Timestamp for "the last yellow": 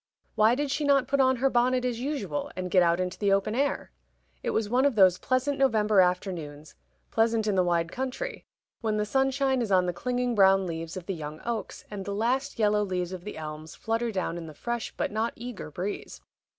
12.03-12.81